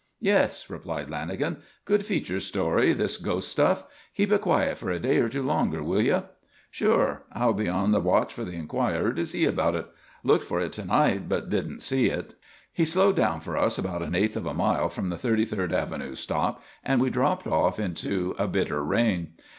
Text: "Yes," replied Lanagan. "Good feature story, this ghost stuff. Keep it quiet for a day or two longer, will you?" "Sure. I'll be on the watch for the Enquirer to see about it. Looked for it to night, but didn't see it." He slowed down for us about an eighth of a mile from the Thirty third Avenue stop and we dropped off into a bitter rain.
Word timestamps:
"Yes," 0.19 0.67
replied 0.67 1.09
Lanagan. 1.09 1.57
"Good 1.85 2.03
feature 2.07 2.39
story, 2.39 2.91
this 2.91 3.17
ghost 3.17 3.49
stuff. 3.49 3.85
Keep 4.17 4.31
it 4.31 4.41
quiet 4.41 4.79
for 4.79 4.89
a 4.89 4.97
day 4.99 5.17
or 5.19 5.29
two 5.29 5.43
longer, 5.43 5.83
will 5.83 6.01
you?" 6.01 6.23
"Sure. 6.71 7.21
I'll 7.33 7.53
be 7.53 7.69
on 7.69 7.91
the 7.91 7.99
watch 7.99 8.33
for 8.33 8.43
the 8.43 8.55
Enquirer 8.55 9.13
to 9.13 9.23
see 9.27 9.45
about 9.45 9.75
it. 9.75 9.85
Looked 10.23 10.45
for 10.45 10.59
it 10.59 10.71
to 10.71 10.85
night, 10.85 11.29
but 11.29 11.51
didn't 11.51 11.81
see 11.83 12.07
it." 12.07 12.33
He 12.73 12.83
slowed 12.83 13.15
down 13.17 13.41
for 13.41 13.55
us 13.55 13.77
about 13.77 14.01
an 14.01 14.15
eighth 14.15 14.35
of 14.35 14.47
a 14.47 14.55
mile 14.55 14.89
from 14.89 15.09
the 15.09 15.19
Thirty 15.19 15.45
third 15.45 15.71
Avenue 15.71 16.15
stop 16.15 16.63
and 16.83 16.99
we 16.99 17.11
dropped 17.11 17.45
off 17.45 17.79
into 17.79 18.33
a 18.39 18.47
bitter 18.47 18.83
rain. 18.83 19.33